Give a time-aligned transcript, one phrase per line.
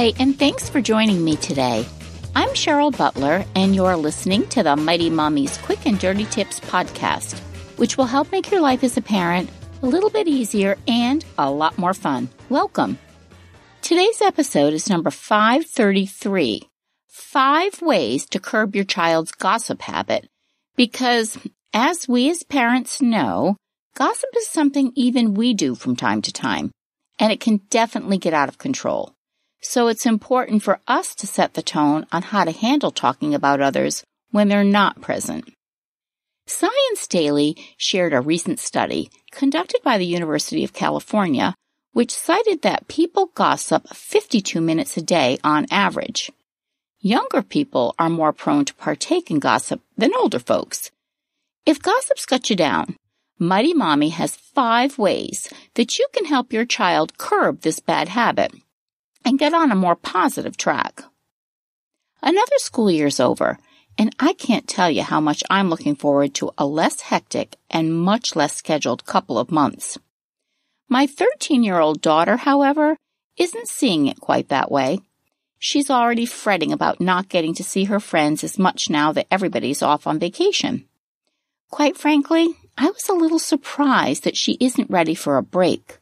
[0.00, 1.86] Hi, and thanks for joining me today.
[2.34, 7.38] I'm Cheryl Butler, and you're listening to the Mighty Mommy's Quick and Dirty Tips podcast,
[7.76, 9.50] which will help make your life as a parent
[9.82, 12.30] a little bit easier and a lot more fun.
[12.48, 12.98] Welcome.
[13.82, 16.62] Today's episode is number 533
[17.06, 20.30] Five Ways to Curb Your Child's Gossip Habit.
[20.76, 21.36] Because,
[21.74, 23.58] as we as parents know,
[23.96, 26.70] gossip is something even we do from time to time,
[27.18, 29.12] and it can definitely get out of control.
[29.62, 33.60] So it's important for us to set the tone on how to handle talking about
[33.60, 35.52] others when they're not present.
[36.46, 41.54] Science Daily shared a recent study conducted by the University of California,
[41.92, 46.32] which cited that people gossip 52 minutes a day on average.
[46.98, 50.90] Younger people are more prone to partake in gossip than older folks.
[51.66, 52.96] If gossip's got you down,
[53.38, 58.52] Mighty Mommy has five ways that you can help your child curb this bad habit
[59.30, 61.04] and get on a more positive track.
[62.20, 63.58] Another school year's over,
[63.96, 67.94] and I can't tell you how much I'm looking forward to a less hectic and
[67.94, 69.98] much less scheduled couple of months.
[70.88, 72.96] My 13 year old daughter, however,
[73.36, 74.98] isn't seeing it quite that way.
[75.60, 79.80] She's already fretting about not getting to see her friends as much now that everybody's
[79.80, 80.86] off on vacation.
[81.70, 85.99] Quite frankly, I was a little surprised that she isn't ready for a break.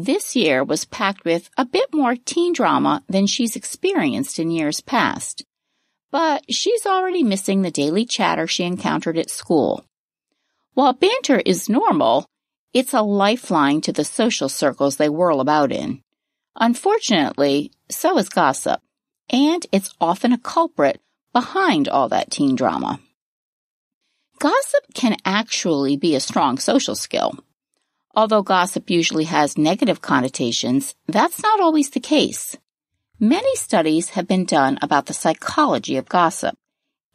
[0.00, 4.80] This year was packed with a bit more teen drama than she's experienced in years
[4.80, 5.44] past.
[6.12, 9.84] But she's already missing the daily chatter she encountered at school.
[10.74, 12.26] While banter is normal,
[12.72, 16.00] it's a lifeline to the social circles they whirl about in.
[16.54, 18.80] Unfortunately, so is gossip,
[19.28, 21.00] and it's often a culprit
[21.32, 23.00] behind all that teen drama.
[24.38, 27.34] Gossip can actually be a strong social skill.
[28.18, 32.56] Although gossip usually has negative connotations, that's not always the case.
[33.20, 36.56] Many studies have been done about the psychology of gossip,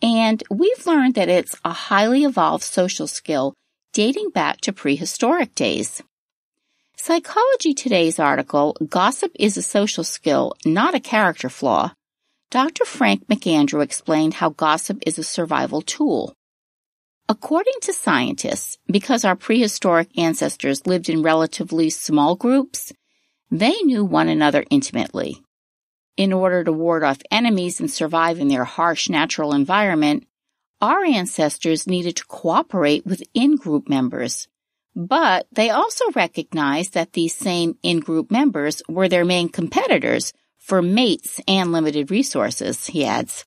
[0.02, 3.54] and we've learned that it's a highly evolved social skill
[3.92, 6.02] dating back to prehistoric days.
[6.96, 11.92] Psychology Today's article, Gossip is a Social Skill, Not a Character Flaw,
[12.50, 12.86] Dr.
[12.86, 16.34] Frank McAndrew explained how gossip is a survival tool.
[17.30, 22.92] According to scientists, because our prehistoric ancestors lived in relatively small groups,
[23.50, 25.42] they knew one another intimately.
[26.18, 30.28] In order to ward off enemies and survive in their harsh natural environment,
[30.82, 34.50] our ancestors needed to cooperate with in-group members.
[34.94, 41.40] But they also recognized that these same in-group members were their main competitors for mates
[41.48, 43.46] and limited resources, he adds.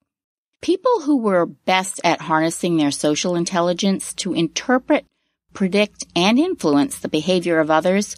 [0.67, 5.07] People who were best at harnessing their social intelligence to interpret,
[5.53, 8.17] predict, and influence the behavior of others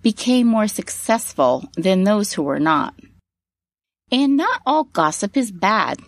[0.00, 2.94] became more successful than those who were not.
[4.10, 5.98] And not all gossip is bad.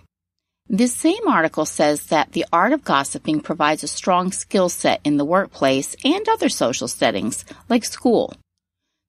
[0.71, 5.19] This same article says that the art of gossiping provides a strong skill set in
[5.19, 8.33] the workplace and other social settings, like school.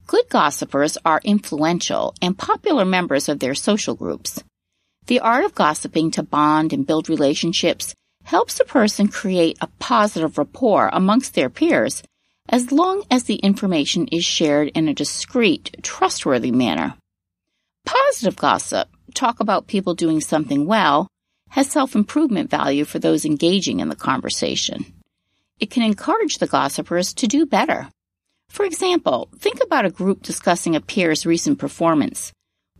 [0.07, 4.44] Good gossipers are influential and popular members of their social groups.
[5.07, 7.94] The art of gossiping to bond and build relationships
[8.24, 12.02] helps a person create a positive rapport amongst their peers
[12.50, 16.96] as long as the information is shared in a discreet, trustworthy manner.
[17.86, 21.08] Positive gossip, talk about people doing something well,
[21.50, 24.86] has self-improvement value for those engaging in the conversation.
[25.60, 27.90] It can encourage the gossipers to do better.
[28.50, 32.34] For example, think about a group discussing a peer's recent performance.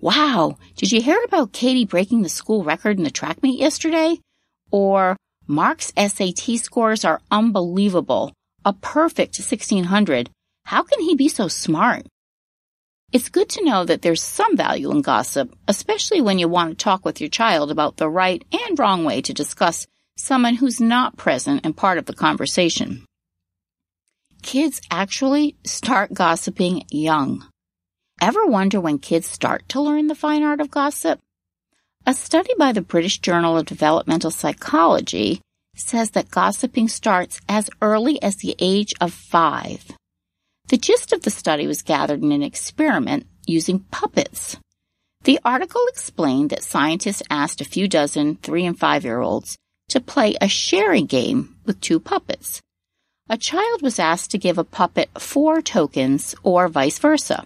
[0.06, 4.20] Wow, did you hear about Katie breaking the school record in the track meet yesterday?
[4.70, 5.18] or
[5.48, 8.32] Mark's SAT scores are unbelievable,
[8.64, 10.30] a perfect 1600.
[10.66, 12.06] How can he be so smart?
[13.14, 16.84] It's good to know that there's some value in gossip, especially when you want to
[16.84, 19.88] talk with your child about the right and wrong way to discuss
[20.18, 23.06] someone who's not present and part of the conversation.
[24.44, 27.44] Kids actually start gossiping young.
[28.22, 31.20] Ever wonder when kids start to learn the fine art of gossip?
[32.06, 35.42] A study by the British Journal of Developmental Psychology
[35.76, 39.92] says that gossiping starts as early as the age of five.
[40.70, 44.58] The gist of the study was gathered in an experiment using puppets.
[45.24, 49.58] The article explained that scientists asked a few dozen three and five year olds
[49.90, 52.62] to play a sharing game with two puppets.
[53.30, 57.46] A child was asked to give a puppet four tokens or vice versa.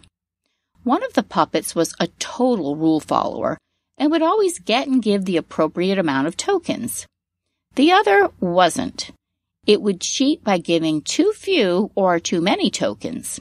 [0.89, 3.59] One of the puppets was a total rule follower
[3.99, 7.05] and would always get and give the appropriate amount of tokens.
[7.75, 9.11] The other wasn't.
[9.67, 13.39] It would cheat by giving too few or too many tokens.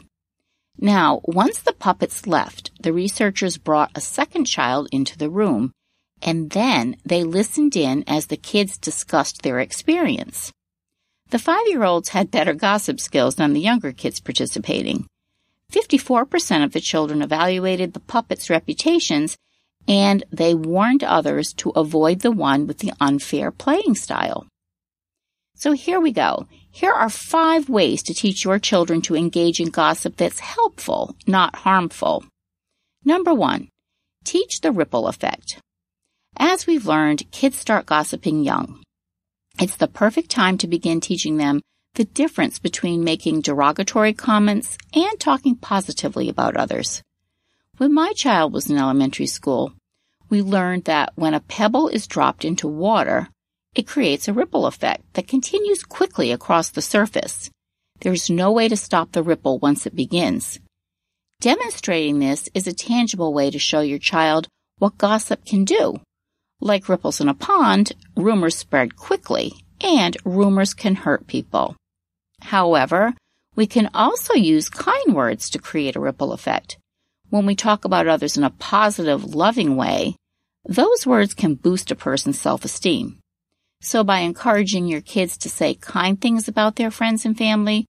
[0.78, 5.72] Now, once the puppets left, the researchers brought a second child into the room,
[6.20, 10.52] and then they listened in as the kids discussed their experience.
[11.30, 15.06] The five year olds had better gossip skills than the younger kids participating.
[15.73, 19.37] 54% of the children evaluated the puppets' reputations
[19.87, 24.47] and they warned others to avoid the one with the unfair playing style.
[25.55, 26.47] So here we go.
[26.70, 31.56] Here are five ways to teach your children to engage in gossip that's helpful, not
[31.56, 32.25] harmful.
[33.05, 33.69] Number one,
[34.25, 35.61] teach the ripple effect.
[36.37, 38.82] As we've learned, kids start gossiping young.
[39.61, 41.61] It's the perfect time to begin teaching them
[41.98, 47.02] the difference between making derogatory comments and talking positively about others.
[47.78, 49.72] When my child was in elementary school,
[50.30, 53.28] we learned that when a pebble is dropped into water,
[53.74, 57.50] it creates a ripple effect that continues quickly across the surface.
[57.98, 60.60] There's no way to stop the ripple once it begins.
[61.40, 64.46] Demonstrating this is a tangible way to show your child
[64.78, 66.00] what gossip can do.
[66.60, 71.74] Like ripples in a pond, rumors spread quickly, and rumors can hurt people.
[72.48, 73.12] However,
[73.56, 76.78] we can also use kind words to create a ripple effect.
[77.28, 80.16] When we talk about others in a positive, loving way,
[80.64, 83.18] those words can boost a person's self-esteem.
[83.82, 87.84] So by encouraging your kids to say kind things about their friends and family,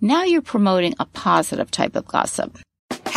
[0.00, 2.58] now you're promoting a positive type of gossip.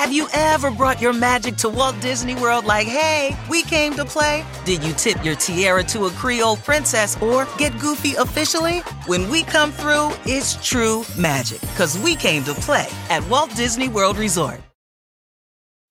[0.03, 4.03] Have you ever brought your magic to Walt Disney World like, hey, we came to
[4.03, 4.44] play?
[4.65, 8.79] Did you tip your tiara to a Creole princess or get goofy officially?
[9.05, 13.88] When we come through, it's true magic because we came to play at Walt Disney
[13.88, 14.59] World Resort.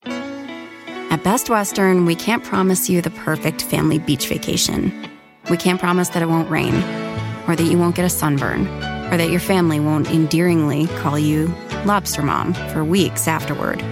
[0.04, 4.92] At Best Western, we can't promise you the perfect family beach vacation.
[5.48, 6.74] We can't promise that it won't rain,
[7.48, 8.66] or that you won't get a sunburn,
[9.10, 11.46] or that your family won't endearingly call you
[11.86, 13.82] Lobster Mom for weeks afterward.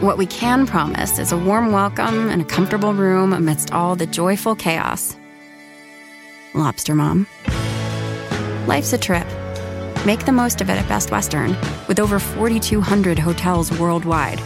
[0.00, 4.06] What we can promise is a warm welcome and a comfortable room amidst all the
[4.06, 5.14] joyful chaos.
[6.54, 7.26] Lobster Mom.
[8.66, 9.26] Life's a trip.
[10.06, 11.50] Make the most of it at Best Western,
[11.86, 14.40] with over 4,200 hotels worldwide.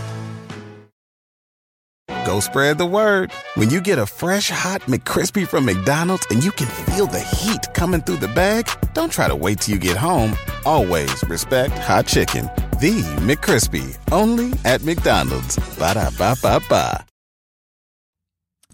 [2.27, 3.31] Go spread the word.
[3.55, 7.73] When you get a fresh hot McCrispy from McDonald's and you can feel the heat
[7.75, 10.37] coming through the bag, don't try to wait till you get home.
[10.67, 12.51] Always respect hot chicken.
[12.81, 15.57] The McCrispy, only at McDonald's.
[15.79, 17.07] Ba da ba ba ba.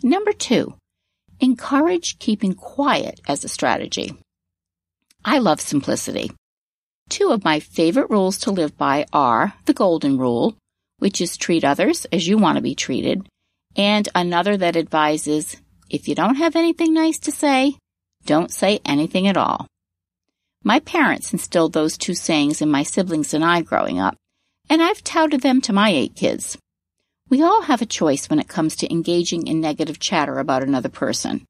[0.02, 0.74] Number two,
[1.38, 4.14] encourage keeping quiet as a strategy.
[5.22, 6.30] I love simplicity.
[7.10, 10.56] Two of my favorite rules to live by are the golden rule,
[10.98, 13.28] which is treat others as you want to be treated,
[13.76, 15.58] and another that advises
[15.90, 17.76] if you don't have anything nice to say,
[18.24, 19.66] don't say anything at all.
[20.62, 24.16] My parents instilled those two sayings in my siblings and I growing up,
[24.68, 26.58] and I've touted them to my eight kids.
[27.30, 30.90] We all have a choice when it comes to engaging in negative chatter about another
[30.90, 31.46] person.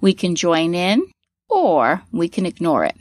[0.00, 1.04] We can join in,
[1.48, 2.96] or we can ignore it.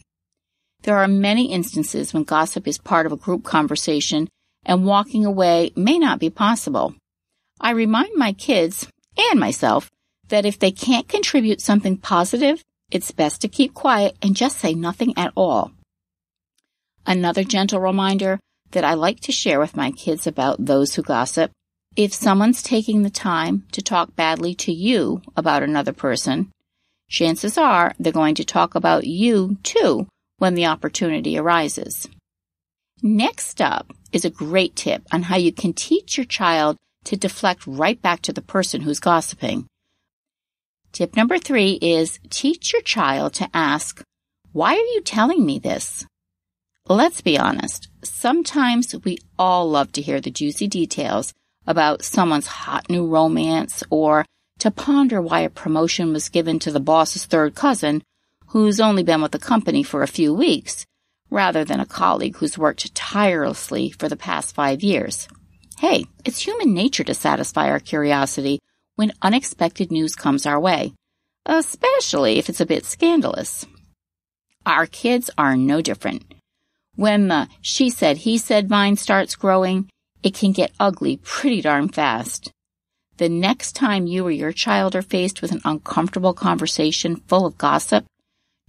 [0.83, 4.29] There are many instances when gossip is part of a group conversation
[4.65, 6.95] and walking away may not be possible.
[7.59, 9.91] I remind my kids and myself
[10.29, 14.73] that if they can't contribute something positive, it's best to keep quiet and just say
[14.73, 15.71] nothing at all.
[17.05, 18.39] Another gentle reminder
[18.71, 21.51] that I like to share with my kids about those who gossip.
[21.95, 26.51] If someone's taking the time to talk badly to you about another person,
[27.09, 30.07] chances are they're going to talk about you too
[30.37, 32.07] when the opportunity arises.
[33.03, 37.65] Next up is a great tip on how you can teach your child to deflect
[37.65, 39.65] right back to the person who's gossiping.
[40.91, 44.03] Tip number three is teach your child to ask,
[44.51, 46.05] why are you telling me this?
[46.87, 47.87] Let's be honest.
[48.03, 51.33] Sometimes we all love to hear the juicy details
[51.65, 54.25] about someone's hot new romance or
[54.59, 58.03] to ponder why a promotion was given to the boss's third cousin
[58.47, 60.85] who's only been with the company for a few weeks
[61.29, 65.29] rather than a colleague who's worked tirelessly for the past five years.
[65.79, 68.59] Hey, it's human nature to satisfy our curiosity
[69.01, 70.93] when unexpected news comes our way,
[71.47, 73.65] especially if it's a bit scandalous.
[74.63, 76.35] Our kids are no different.
[76.95, 79.89] When the she said, he said vine starts growing,
[80.21, 82.51] it can get ugly pretty darn fast.
[83.17, 87.57] The next time you or your child are faced with an uncomfortable conversation full of
[87.57, 88.05] gossip,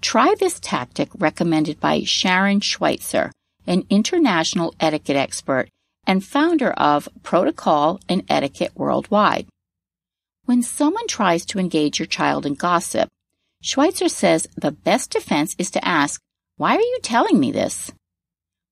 [0.00, 3.32] try this tactic recommended by Sharon Schweitzer,
[3.66, 5.68] an international etiquette expert
[6.06, 9.46] and founder of Protocol and Etiquette Worldwide.
[10.44, 13.08] When someone tries to engage your child in gossip,
[13.62, 16.20] Schweitzer says the best defense is to ask,
[16.56, 17.92] Why are you telling me this?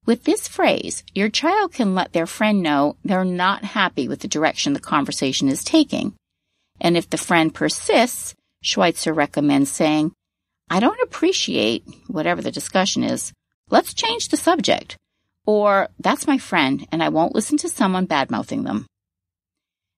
[0.04, 4.28] With this phrase, your child can let their friend know they're not happy with the
[4.28, 6.14] direction the conversation is taking.
[6.80, 10.12] And if the friend persists, Schweitzer recommends saying,
[10.68, 13.32] I don't appreciate whatever the discussion is.
[13.68, 14.96] Let's change the subject.
[15.46, 18.86] Or, that's my friend and I won't listen to someone badmouthing them.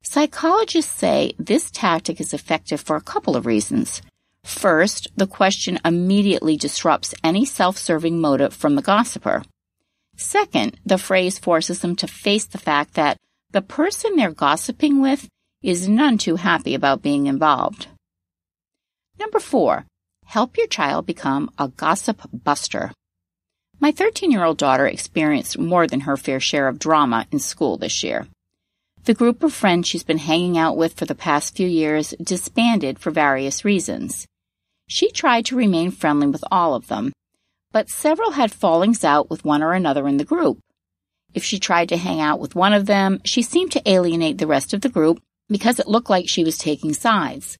[0.04, 4.02] Psychologists say this tactic is effective for a couple of reasons.
[4.42, 9.44] First, the question immediately disrupts any self-serving motive from the gossiper.
[10.16, 13.16] Second, the phrase forces them to face the fact that
[13.52, 15.28] the person they're gossiping with
[15.62, 17.86] is none too happy about being involved.
[19.20, 19.86] Number four,
[20.24, 22.90] help your child become a gossip buster.
[23.78, 27.76] My 13 year old daughter experienced more than her fair share of drama in school
[27.76, 28.26] this year.
[29.04, 33.00] The group of friends she's been hanging out with for the past few years disbanded
[33.00, 34.28] for various reasons.
[34.88, 37.12] She tried to remain friendly with all of them,
[37.72, 40.60] but several had fallings out with one or another in the group.
[41.34, 44.46] If she tried to hang out with one of them, she seemed to alienate the
[44.46, 47.56] rest of the group because it looked like she was taking sides.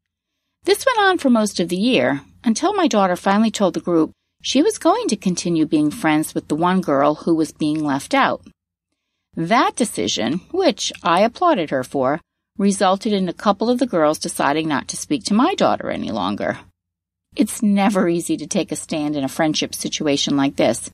[0.62, 4.12] This went on for most of the year until my daughter finally told the group
[4.42, 8.14] she was going to continue being friends with the one girl who was being left
[8.14, 8.46] out.
[9.36, 12.20] That decision, which I applauded her for,
[12.58, 16.10] resulted in a couple of the girls deciding not to speak to my daughter any
[16.10, 16.58] longer.
[17.34, 20.90] It's never easy to take a stand in a friendship situation like this,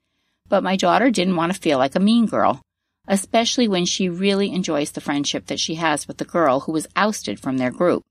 [0.48, 2.62] but my daughter didn't want to feel like a mean girl,
[3.08, 6.86] especially when she really enjoys the friendship that she has with the girl who was
[6.94, 8.04] ousted from their group.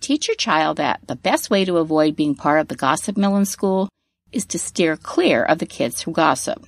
[0.00, 3.36] Teach your child that the best way to avoid being part of the gossip mill
[3.36, 3.88] in school
[4.32, 6.66] is to steer clear of the kids who gossip.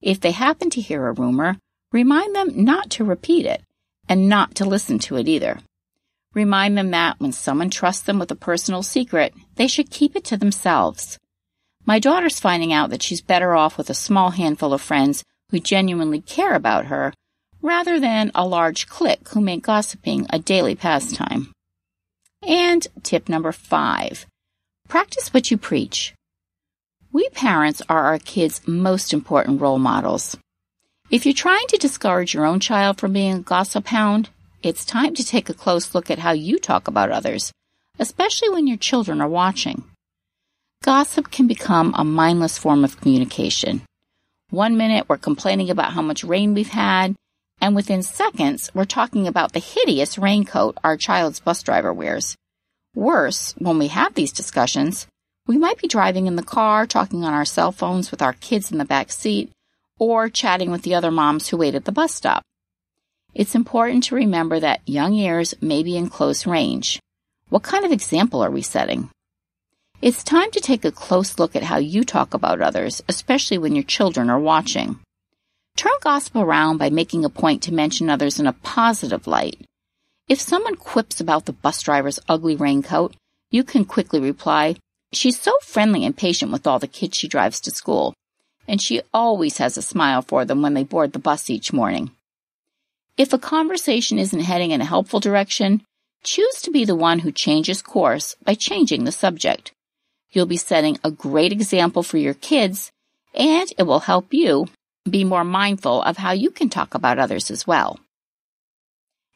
[0.00, 1.58] If they happen to hear a rumor,
[1.92, 3.62] remind them not to repeat it
[4.08, 5.60] and not to listen to it either.
[6.34, 10.24] Remind them that when someone trusts them with a personal secret, they should keep it
[10.24, 11.18] to themselves.
[11.84, 15.60] My daughter's finding out that she's better off with a small handful of friends who
[15.60, 17.12] genuinely care about her
[17.60, 21.52] rather than a large clique who make gossiping a daily pastime.
[22.42, 24.26] And tip number five
[24.88, 26.12] practice what you preach.
[27.12, 30.36] We parents are our kids' most important role models.
[31.12, 34.30] If you're trying to discourage your own child from being a gossip hound,
[34.62, 37.52] it's time to take a close look at how you talk about others,
[37.98, 39.84] especially when your children are watching.
[40.82, 43.82] Gossip can become a mindless form of communication.
[44.48, 47.14] One minute we're complaining about how much rain we've had,
[47.60, 52.38] and within seconds we're talking about the hideous raincoat our child's bus driver wears.
[52.94, 55.06] Worse, when we have these discussions,
[55.46, 58.72] we might be driving in the car, talking on our cell phones with our kids
[58.72, 59.52] in the back seat,
[60.02, 62.42] or chatting with the other moms who wait at the bus stop.
[63.34, 66.98] It's important to remember that young ears may be in close range.
[67.50, 69.10] What kind of example are we setting?
[70.00, 73.76] It's time to take a close look at how you talk about others, especially when
[73.76, 74.98] your children are watching.
[75.76, 79.64] Turn gossip around by making a point to mention others in a positive light.
[80.28, 83.14] If someone quips about the bus driver's ugly raincoat,
[83.52, 84.74] you can quickly reply,
[85.12, 88.14] She's so friendly and patient with all the kids she drives to school,
[88.66, 92.10] and she always has a smile for them when they board the bus each morning.
[93.16, 95.82] If a conversation isn't heading in a helpful direction,
[96.22, 99.72] choose to be the one who changes course by changing the subject.
[100.30, 102.90] You'll be setting a great example for your kids,
[103.34, 104.68] and it will help you
[105.08, 108.00] be more mindful of how you can talk about others as well.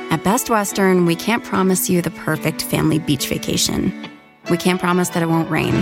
[0.10, 4.10] At Best Western, we can't promise you the perfect family beach vacation.
[4.50, 5.76] We can't promise that it won't rain,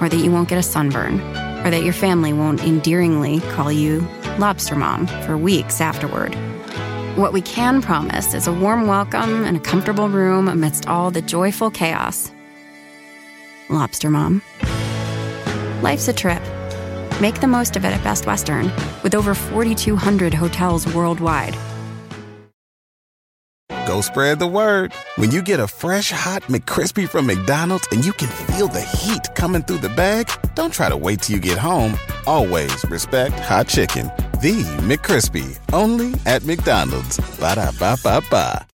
[0.00, 1.20] or that you won't get a sunburn,
[1.64, 4.06] or that your family won't endearingly call you
[4.38, 6.34] Lobster Mom for weeks afterward.
[7.16, 11.22] What we can promise is a warm welcome and a comfortable room amidst all the
[11.22, 12.30] joyful chaos.
[13.70, 14.42] Lobster Mom.
[15.82, 16.42] Life's a trip.
[17.20, 18.70] Make the most of it at Best Western,
[19.02, 21.56] with over 4,200 hotels worldwide.
[23.86, 24.92] Go spread the word.
[25.16, 29.34] When you get a fresh hot McCrispy from McDonald's and you can feel the heat
[29.34, 31.94] coming through the bag, don't try to wait till you get home.
[32.24, 34.06] Always respect hot chicken.
[34.40, 37.18] The McCrispy, only at McDonald's.
[37.40, 38.69] Ba da ba ba ba.